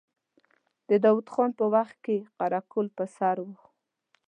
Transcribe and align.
د 0.89 0.91
داود 1.03 1.27
خان 1.33 1.51
په 1.59 1.65
وخت 1.75 1.95
کې 2.03 2.15
يې 2.19 2.25
قره 2.37 2.59
قل 2.71 2.85
پر 2.97 3.07
سر 3.15 3.37
و. 3.45 3.47